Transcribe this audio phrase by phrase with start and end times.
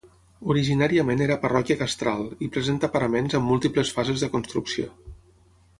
[0.53, 4.91] Originàriament era parròquia castral, i presenta paraments amb múltiples fases de construcció.